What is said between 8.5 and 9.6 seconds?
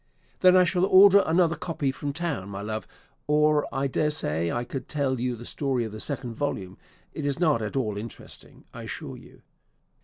I assure you.